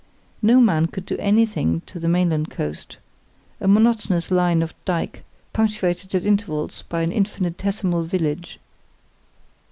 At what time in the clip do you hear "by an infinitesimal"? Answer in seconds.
6.89-8.01